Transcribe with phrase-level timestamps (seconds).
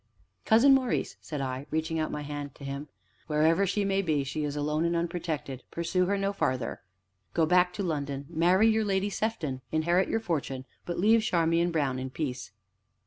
[0.45, 2.87] "Cousin Maurice," said I, reaching out my hand to him,
[3.27, 6.81] "wherever she may be, she is alone and unprotected pursue her no farther.
[7.35, 11.99] Go back to London, marry your Lady Sefton, inherit your fortune, but leave Charmian Brown
[11.99, 12.51] in peace."